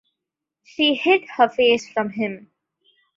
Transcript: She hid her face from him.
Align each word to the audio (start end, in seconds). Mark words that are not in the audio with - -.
She 0.63 0.95
hid 0.95 1.25
her 1.37 1.47
face 1.47 1.87
from 1.87 2.09
him. 2.09 2.49